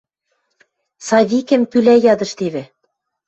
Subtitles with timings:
[1.07, 2.63] Савикӹм пӱлӓ ядыштевӹ.